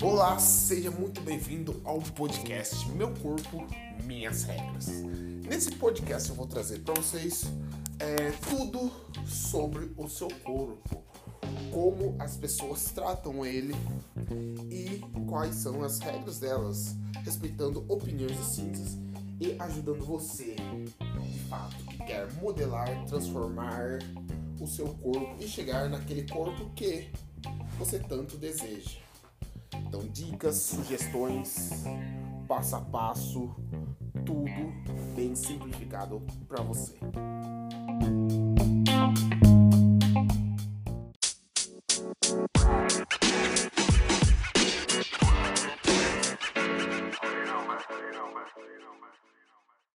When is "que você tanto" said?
26.76-28.36